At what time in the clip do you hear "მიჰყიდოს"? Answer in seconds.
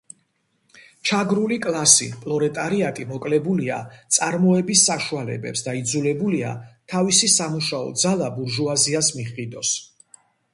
9.21-9.77